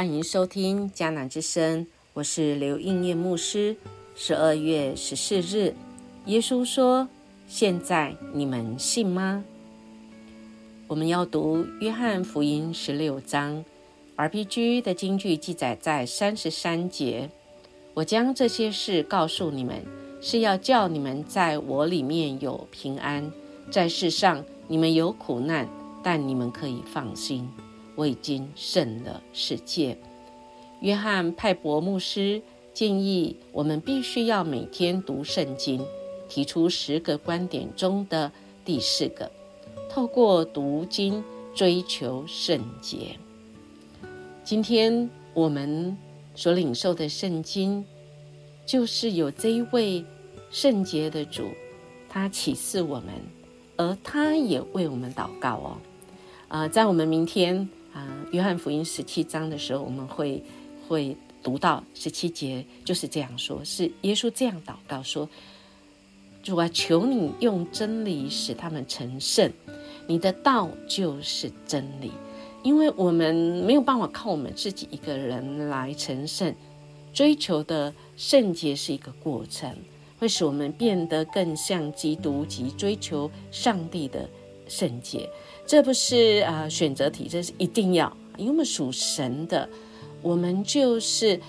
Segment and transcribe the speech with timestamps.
[0.00, 3.76] 欢迎收听迦南之声，我是刘应念牧师。
[4.16, 5.74] 十二月十四日，
[6.24, 7.06] 耶稣说
[7.46, 9.44] ：“现在你们信吗？”
[10.88, 13.62] 我们要读约翰福音十六章
[14.16, 17.28] ，RPG 的经句记载在三十三节。
[17.92, 19.84] 我将这些事告诉你们，
[20.22, 23.30] 是要叫你们在我里面有平安。
[23.70, 25.68] 在世上你们有苦难，
[26.02, 27.46] 但你们可以放心。
[28.00, 29.98] 我已经胜了世界。
[30.80, 32.40] 约翰派伯牧师
[32.72, 35.84] 建议我们必须要每天读圣经，
[36.26, 38.32] 提出十个观点中的
[38.64, 39.30] 第四个：
[39.90, 41.22] 透过读经
[41.54, 43.18] 追求圣洁。
[44.42, 45.94] 今天我们
[46.34, 47.84] 所领受的圣经，
[48.64, 50.02] 就是有这一位
[50.50, 51.50] 圣洁的主，
[52.08, 53.08] 他启示我们，
[53.76, 55.76] 而他也为我们祷告哦。
[56.48, 57.68] 啊，在我们明天。
[57.92, 60.42] 啊，约翰福音十七章的时候，我们会
[60.86, 65.28] 会读到十七节，就是这样说：是耶稣这样祷告说
[66.42, 69.50] ：“主啊，求你用真理使他们成圣，
[70.06, 72.12] 你的道就是真理。
[72.62, 76.54] 因为我们没有办法靠我们自己一个人来成圣，
[77.12, 79.74] 追求的圣洁是一个过程，
[80.18, 84.28] 会使我们变得更像基督及追求上帝的
[84.68, 85.28] 圣洁。”
[85.66, 89.68] 这不是啊选择题，这是一定要，因为我们属神的，
[90.20, 91.40] 我们就是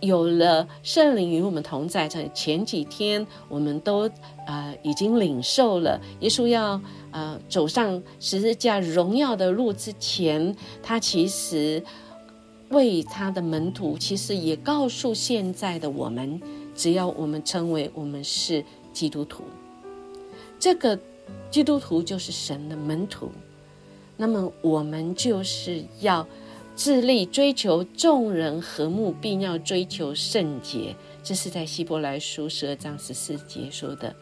[0.00, 2.08] 有了圣灵与我们同在。
[2.08, 4.10] 在前几天，我们都
[4.46, 6.80] 呃已经领受了耶稣要
[7.12, 11.80] 呃走上十字架荣耀的路之前，他其实
[12.70, 16.40] 为他的门徒，其实也告诉现在的我们，
[16.74, 19.44] 只要我们称为我们是基督徒，
[20.58, 20.98] 这个
[21.50, 23.30] 基督徒就是神的门徒。
[24.18, 26.26] 那么我们就是要
[26.76, 30.94] 致力追求众人和睦，并要追求圣洁。
[31.22, 34.14] 这是在希伯来书十二章十四节说的：“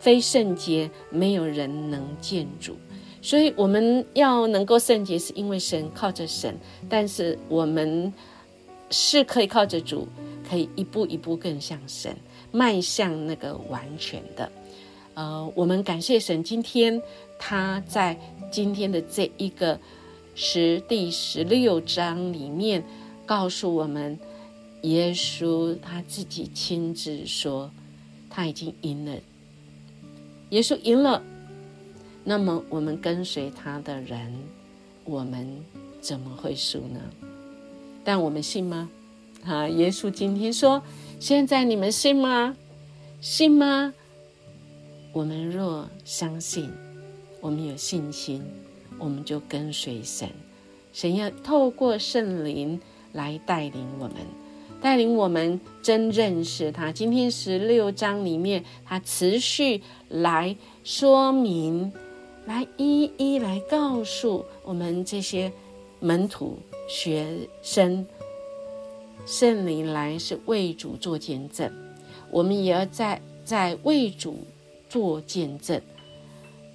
[0.00, 2.76] 非圣洁，没有人能见主。”
[3.22, 6.56] 所以我们要能够圣洁，是因为神靠着神，
[6.88, 8.12] 但是我们
[8.90, 10.06] 是可以靠着主，
[10.48, 12.16] 可以一步一步更像神，
[12.52, 14.50] 迈向那个完全的。
[15.16, 17.02] 呃，我们感谢神，今天
[17.38, 18.16] 他在。
[18.48, 19.78] 今天的这一个
[20.36, 22.82] 十第十六章里面，
[23.26, 24.16] 告诉我们，
[24.82, 27.68] 耶稣他自己亲自说，
[28.30, 29.12] 他已经赢了。
[30.50, 31.20] 耶稣赢了，
[32.22, 34.32] 那么我们跟随他的人，
[35.04, 35.44] 我们
[36.00, 37.00] 怎么会输呢？
[38.04, 38.88] 但我们信吗？
[39.44, 40.80] 啊，耶稣今天说，
[41.18, 42.56] 现在你们信吗？
[43.20, 43.92] 信吗？
[45.16, 46.70] 我们若相信。
[47.40, 48.42] 我们有信心，
[48.98, 50.28] 我们就跟随神。
[50.92, 52.78] 神要透过圣灵
[53.14, 54.16] 来带领我们，
[54.78, 56.92] 带领我们真认识他。
[56.92, 60.54] 今天十六章里面，他持续来
[60.84, 61.90] 说明，
[62.44, 65.50] 来一一来告诉我们这些
[65.98, 68.06] 门徒学生，
[69.24, 71.72] 圣灵来是为主做见证，
[72.30, 74.36] 我们也要在在为主
[74.88, 75.80] 做见证。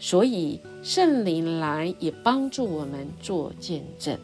[0.00, 4.16] 所以圣灵来也帮助我们做见证。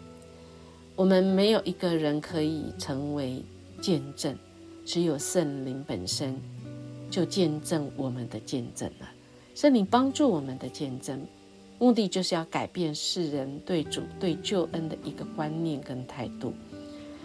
[0.95, 3.43] 我们没有一个人可以成为
[3.81, 4.39] 见证，
[4.85, 6.41] 只有圣灵本身
[7.11, 9.11] 就见证我们的见证了。
[9.57, 11.21] 圣灵帮助我们的见证，
[11.81, 16.53] 目的就是要改变世人对主、对救恩的一个观念跟态度，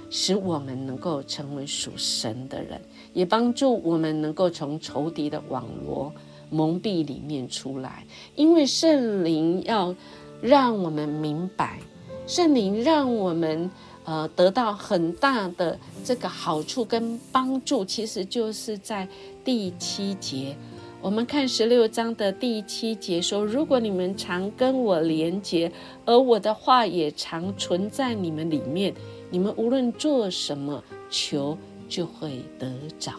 [0.09, 2.81] 使我们能够成为属神的人，
[3.13, 6.11] 也帮助我们能够从仇敌的网罗。
[6.49, 8.05] 蒙蔽里面出来，
[8.35, 9.95] 因为圣灵要
[10.41, 11.79] 让我们明白，
[12.25, 13.69] 圣灵让我们
[14.05, 19.07] 呃得到很大的这个好处跟帮助，其实就是在
[19.43, 20.55] 第七节。
[21.01, 25.71] 我们看十六章的第七节说：“如果你们常跟我连结，
[26.05, 28.93] 而我的话也常存在你们里面，
[29.29, 31.57] 你们无论做什么求，
[31.87, 32.69] 就会得
[32.99, 33.13] 着。”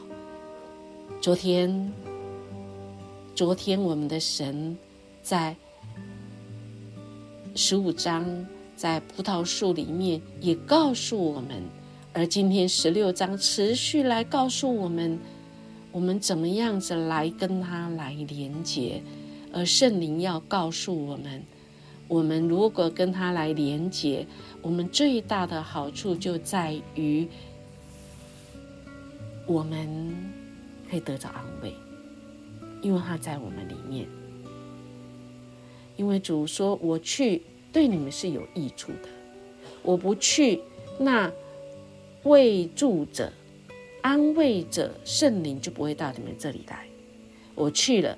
[1.22, 2.09] 昨天。
[3.40, 4.76] 昨天我们的神
[5.22, 5.56] 在
[7.54, 8.46] 十五章
[8.76, 11.62] 在葡萄树里面也告诉我们，
[12.12, 15.19] 而今天十六章持续来告诉我们，
[15.90, 19.02] 我们怎么样子来跟他来连接，
[19.54, 21.43] 而圣灵要告诉我们，
[22.08, 24.26] 我们如果跟他来连接，
[24.60, 27.26] 我们最大的好处就在于
[29.46, 30.14] 我们
[30.90, 31.72] 可以得到安慰。
[32.82, 34.06] 因为他在我们里面，
[35.97, 37.43] 因为主说：“我去
[37.73, 39.09] 对你们是有益处的，
[39.82, 40.61] 我不去
[40.99, 41.31] 那
[42.23, 43.32] 慰助者、
[44.03, 46.87] 安慰者圣灵就不会到你们这里来。
[47.55, 48.17] 我去了，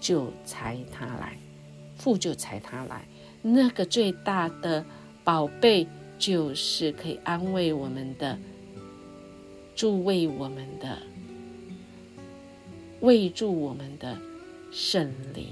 [0.00, 1.38] 就裁他来，
[1.96, 3.06] 父就裁他来。
[3.42, 4.84] 那个最大的
[5.22, 5.86] 宝贝，
[6.18, 8.36] 就是可以安慰我们的、
[9.76, 10.98] 助慰我们的、
[13.00, 14.16] 喂助我们的
[14.72, 15.46] 圣灵。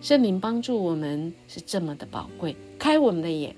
[0.00, 3.54] 圣灵帮助我们是这么的宝贵，开我们的眼，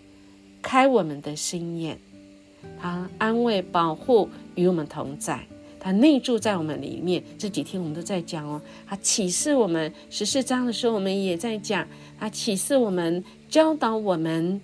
[0.63, 1.99] 开我们的心眼。
[2.81, 5.45] 他安慰、保护，与我们同在。
[5.79, 7.23] 他内住在我们里面。
[7.39, 8.61] 这几天我们都在讲哦。
[8.87, 11.87] 他启示我们十四章的时候，我们也在讲。
[12.19, 14.61] 他启示我们，教导我们。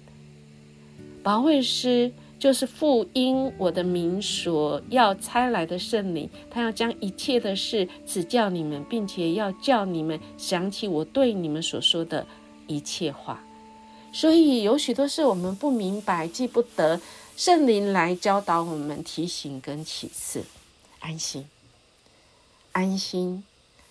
[1.22, 2.10] 保卫师
[2.42, 12.26] 就是父因我的名所要差来的圣灵，他要将一切的事指教你们，并且要叫你们想起我对你们所说的
[12.66, 13.40] 一切话。
[14.12, 17.00] 所以有许多事我们不明白、记不得，
[17.36, 20.42] 圣灵来教导我们、提醒跟启示。
[20.98, 21.46] 安心，
[22.72, 23.44] 安心。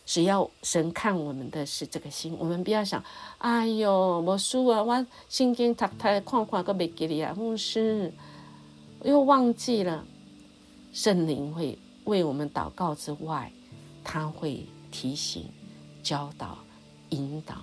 [0.06, 3.02] 只要神看我们的是这个心，我们不要想，
[3.38, 8.12] 哎呦，我输啊，我心经读读看看个没给你啊，牧师
[9.04, 10.06] 又忘记了。
[10.94, 13.52] 圣灵会为我们祷告之外，
[14.04, 15.46] 他会提醒、
[16.04, 16.58] 教导、
[17.10, 17.56] 引导。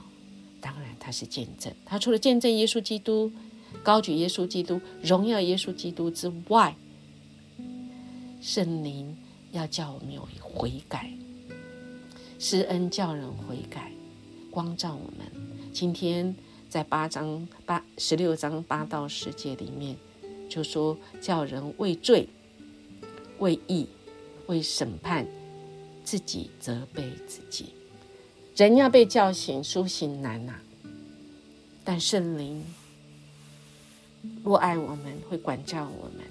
[0.61, 1.73] 当然，他是见证。
[1.85, 3.31] 他除了见证耶稣基督、
[3.82, 6.75] 高举耶稣基督、荣耀耶稣基督之外，
[8.40, 9.17] 圣灵。
[9.50, 11.11] 要叫我们有悔改，
[12.38, 13.90] 施恩叫人悔改，
[14.50, 15.73] 光照我们。
[15.73, 16.37] 今天
[16.69, 19.96] 在八章八十六章八到十节里面，
[20.48, 22.28] 就说叫人为罪、
[23.38, 23.86] 为义、
[24.46, 25.26] 为审判，
[26.04, 27.66] 自己责备自己。
[28.56, 30.54] 人要被叫醒、苏醒难呐，
[31.84, 32.64] 但圣灵
[34.42, 36.26] 若爱我们，会管教我们，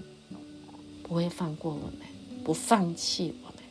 [1.03, 2.07] 不会放过我们。
[2.43, 3.63] 不放弃我们，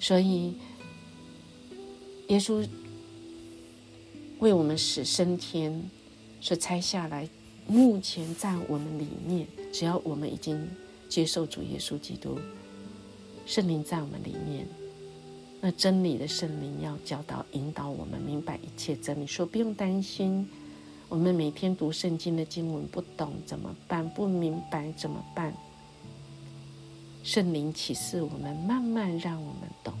[0.00, 0.54] 所以
[2.28, 2.66] 耶稣
[4.38, 5.90] 为我们使升天，
[6.40, 7.28] 所拆下来。
[7.66, 10.68] 目前在我们里面，只要我们已经
[11.08, 12.38] 接受主耶稣基督，
[13.46, 14.66] 圣灵在我们里面，
[15.60, 19.26] 那真理的圣灵要教导、引导我们明白一切真理。
[19.26, 20.48] 说不用担心，
[21.08, 24.08] 我们每天读圣经的经文不懂怎么办？
[24.10, 25.54] 不明白怎么办？
[27.22, 29.94] 圣灵启示我们，慢慢让我们懂。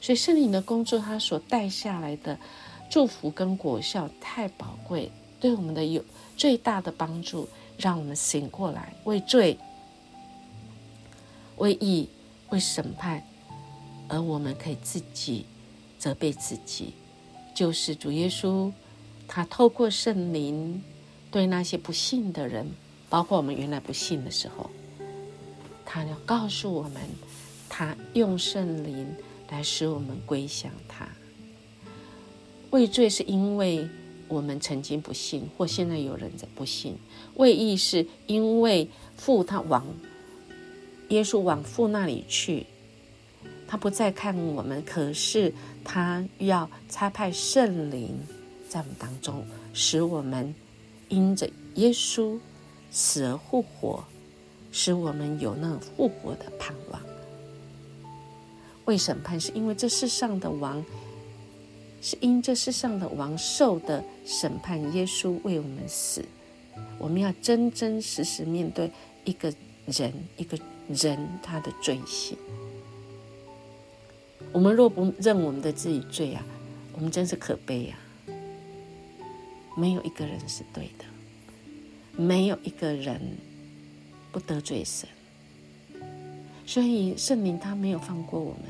[0.00, 2.38] 所以圣灵的工作，他所带下来的
[2.88, 6.04] 祝福跟果效太宝贵，对我们的有
[6.36, 7.48] 最大的帮助，
[7.78, 9.56] 让我们醒过来，为罪、
[11.56, 12.08] 为义、
[12.50, 13.24] 为审判，
[14.08, 15.46] 而我们可以自己
[15.98, 16.92] 责备自己。
[17.54, 18.70] 就是主耶稣，
[19.26, 20.82] 他透过圣灵
[21.30, 22.70] 对那些不信的人，
[23.08, 24.70] 包括我们原来不信的时候。
[25.84, 27.02] 他要告诉我们，
[27.68, 29.12] 他用圣灵
[29.48, 31.08] 来使我们归向他。
[32.70, 33.88] 畏罪是因为
[34.30, 36.94] 我们曾经不信，或现在有人在不信；
[37.34, 39.84] 为义是因为父他往
[41.08, 42.64] 耶稣往父那里去，
[43.68, 45.52] 他不再看我们，可是
[45.84, 48.18] 他要差派圣灵
[48.68, 49.44] 在我们当中，
[49.74, 50.54] 使我们
[51.10, 52.38] 因着耶稣
[52.90, 54.02] 死而复活。
[54.72, 57.02] 使我们有那复活的盼望。
[58.84, 60.80] 为审判，是因为这世上的王，
[62.00, 64.80] 是因这世上的王受的审判。
[64.94, 66.24] 耶稣为我们死，
[66.98, 68.90] 我们要真真实实面对
[69.24, 69.52] 一个
[69.86, 72.36] 人，一个人他的罪行。
[74.52, 76.44] 我们若不认我们的自己罪啊，
[76.92, 77.98] 我们真是可悲呀！
[79.76, 81.04] 没有一个人是对的，
[82.16, 83.20] 没有一个人。
[84.32, 85.08] 不得罪神，
[86.64, 88.62] 所以圣灵他没有放过我们。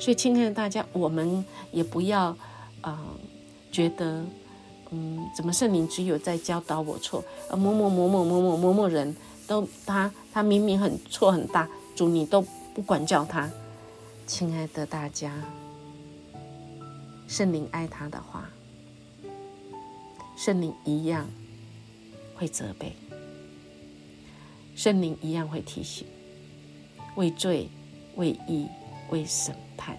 [0.00, 2.34] 所以，亲爱的大家，我们也不要
[2.80, 3.04] 啊，
[3.70, 4.24] 觉得
[4.90, 7.22] 嗯，怎么圣灵只有在教导我错？
[7.50, 9.14] 而，某某某某某某某某人
[9.46, 12.40] 都他他明明很错很大，主你都
[12.74, 13.48] 不管教他。
[14.26, 15.34] 亲爱的大家，
[17.28, 18.48] 圣灵爱他的话，
[20.34, 21.28] 圣灵一样
[22.36, 22.94] 会责备。
[24.74, 26.06] 圣灵一样会提醒，
[27.16, 27.68] 为罪、
[28.16, 28.66] 为义、
[29.10, 29.96] 为审判。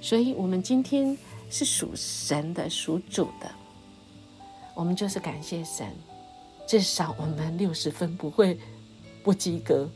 [0.00, 1.16] 所以，我们今天
[1.50, 3.50] 是属神的、属主的，
[4.74, 5.86] 我们就是感谢神，
[6.66, 8.58] 至少我们六十分不会
[9.22, 9.88] 不及格。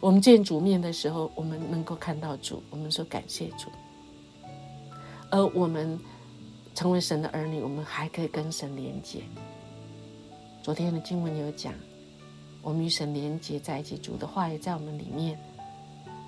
[0.00, 3.70] 我们见主面的时候，我们能够看到主，我们说感谢主。
[5.30, 5.98] 而我们
[6.74, 9.22] 成为神的儿女，我们还可以跟神连接。
[10.62, 11.72] 昨天的经文有讲，
[12.62, 15.38] 我们与神连接在一起，主的话也在我们里面，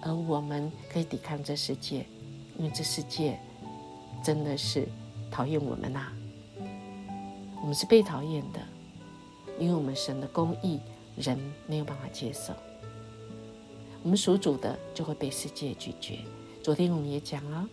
[0.02, 2.06] 而我们可以抵抗这世界，
[2.56, 3.38] 因为这世界
[4.22, 4.88] 真的是
[5.30, 6.12] 讨厌我们呐，
[7.60, 8.60] 我们是被讨厌的，
[9.58, 10.80] 因为我们神的公义
[11.16, 12.52] 人没有办法接受，
[14.02, 16.18] 我们属主的就会被世界拒绝。
[16.62, 17.68] 昨天我们也讲了，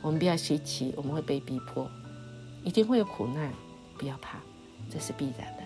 [0.00, 1.88] 我们不要稀奇，我们会被逼迫，
[2.62, 3.52] 一定会有苦难，
[3.98, 4.38] 不要怕。
[4.90, 5.62] 这是必然的。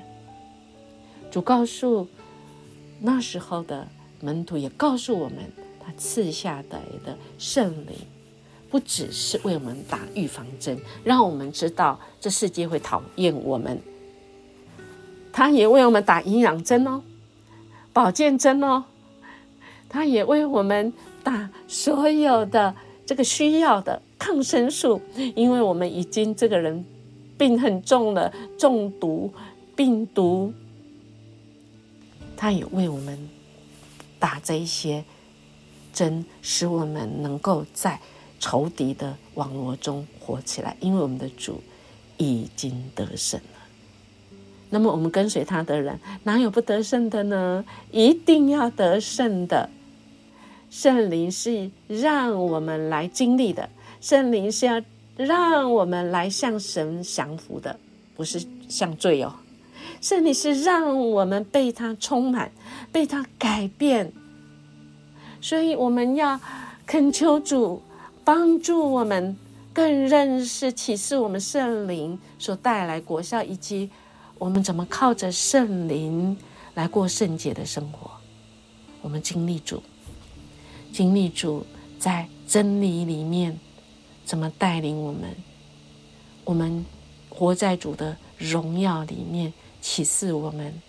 [1.31, 2.07] 主告诉
[3.01, 3.87] 那时候的
[4.21, 5.39] 门徒，也告诉我们，
[5.81, 7.97] 他赐下来的圣灵，
[8.71, 13.81] 不只是为我们打预防针，让我们知道这世界会讨厌我们，
[15.33, 17.03] 他也为我们打营养针哦，
[17.93, 18.85] 保健针哦，
[19.89, 22.75] 他也为我们打所有的
[23.07, 25.01] 这个需要的抗生素，
[25.35, 26.85] 因为我们已经这个人。
[27.39, 29.33] 病很重了，中毒
[29.77, 30.53] 病毒，
[32.37, 33.17] 他也为我们
[34.19, 35.05] 打这一些
[35.93, 38.01] 针，使我们能够在
[38.39, 40.77] 仇敌的网络中活起来。
[40.81, 41.63] 因为我们的主
[42.17, 43.59] 已经得胜了。
[44.71, 47.65] 那么我们跟随他的人，哪有不得胜的呢？
[47.91, 49.71] 一定要得胜的。
[50.71, 53.71] 圣灵是让我们来经历的，
[54.01, 54.83] 圣灵是要。
[55.19, 57.77] 让我们来向神降服的，
[58.15, 59.35] 不是向罪哦。
[60.01, 62.51] 圣灵是让我们被他充满，
[62.93, 64.13] 被他改变。
[65.41, 66.41] 所以我们要
[66.87, 67.83] 恳求主
[68.25, 69.37] 帮助我们
[69.73, 73.91] 更认识启示我们圣灵所带来果效，以及
[74.39, 76.37] 我们怎么靠着圣灵
[76.75, 78.11] 来过圣洁的生活。
[79.03, 79.83] 我们经历主，
[80.93, 81.65] 经历主
[81.99, 83.59] 在真理里面。
[84.25, 85.35] 怎么带领我们？
[86.45, 86.85] 我们
[87.31, 89.51] 活在主的荣耀里面，
[89.89, 90.83] 启示我们，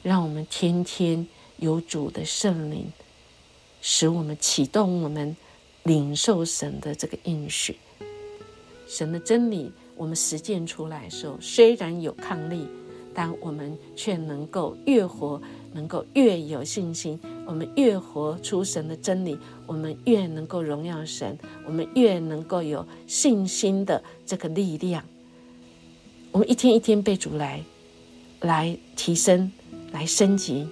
[0.00, 2.86] 让我们天天有主的圣灵，
[3.82, 5.36] 使我们启动我们
[5.82, 7.76] 领受神的这个应许。
[8.86, 12.64] 神的真理，我们实践出来的时候，虽然有抗力，
[13.12, 15.42] 但我们却能够越活。
[15.72, 25.02] 能够越有信心，我们越活出神的真理，我们越能够荣耀神，我们越能够有信心的这个力量。
[26.30, 27.60] 我们一天一天被主来
[28.44, 29.50] 来提升，
[29.90, 30.66] 来升级，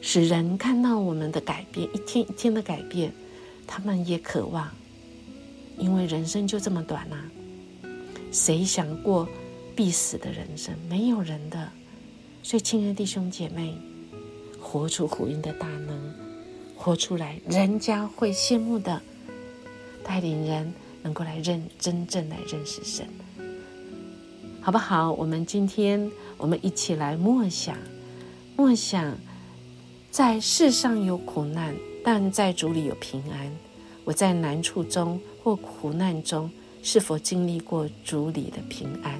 [0.00, 3.12] 使人看到我们的改变，一天一天的改变，
[3.66, 4.70] 他们也渴望，
[5.76, 7.30] 因为人生就这么短啊！
[8.30, 9.28] 谁想过
[9.74, 10.72] 必死的人生？
[10.88, 11.68] 没有人的。
[12.44, 13.74] 所以，亲爱的弟兄姐妹，
[14.60, 16.14] 活出福音的大能，
[16.76, 19.02] 活出来，人家会羡慕的。
[20.04, 20.72] 带领人
[21.02, 23.06] 能够来认真正来认识神，
[24.62, 25.10] 好不好？
[25.12, 27.76] 我们今天我们一起来默想，
[28.56, 29.16] 默想，
[30.10, 31.74] 在世上有苦难，
[32.04, 33.50] 但在主里有平安。
[34.04, 36.50] 我在难处中或苦难中，
[36.82, 39.18] 是否经历过主里的平安？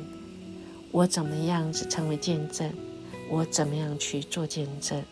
[0.91, 2.71] 我怎么样子成为见证？
[3.31, 5.03] 我怎么样去做见证，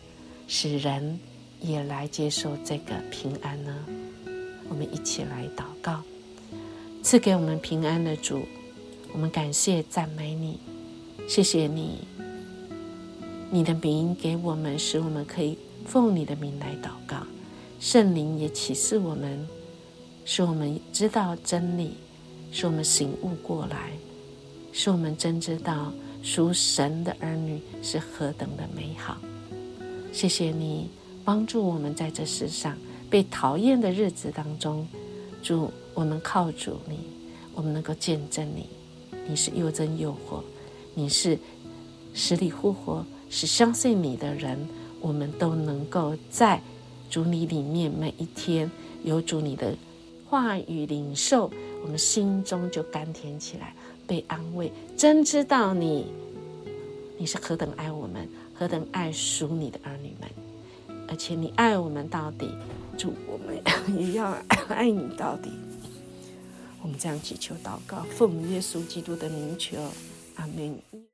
[0.47, 1.19] 使人
[1.61, 3.75] 也来接受这个平安呢？
[4.69, 6.03] 我们一起来祷告，
[7.03, 8.43] 赐给我们平安的主，
[9.13, 10.59] 我们感谢赞美你，
[11.27, 11.99] 谢谢你，
[13.51, 17.27] 你的名给我们，使我们可以奉你的名来祷告。
[17.81, 19.47] 圣灵也启示我们，
[20.25, 21.95] 使我们知道真理，
[22.53, 23.93] 使我们醒悟过来，
[24.73, 25.93] 使我们真知道。
[26.21, 29.17] 属神的儿女是何等的美好！
[30.13, 30.91] 谢谢你
[31.25, 32.77] 帮助我们在这世上
[33.09, 34.85] 被讨厌的日子当中，
[35.45, 36.99] 主我们靠主你，
[37.55, 38.67] 我们能够见证你，
[39.29, 40.43] 你是又真又活，
[40.95, 41.39] 你是
[42.15, 44.59] 死里复活，是相信你的人，
[45.01, 46.61] 我们都能够在
[47.11, 48.71] 主你里面每一天
[49.05, 49.77] 有主你的
[50.29, 51.51] 话语领受，
[51.85, 53.75] 我们心中就甘甜起来。
[54.07, 56.07] 被安慰，真知道你，
[57.19, 60.31] 你是何等爱我们，何等爱属你的儿女们，
[61.07, 62.49] 而且你爱我们到底，
[62.97, 63.61] 主我们
[64.01, 64.35] 也要
[64.73, 65.51] 爱你到底。
[66.83, 69.77] 我们这样祈求祷告，奉耶稣基督的名求，
[70.37, 71.08] 阿门。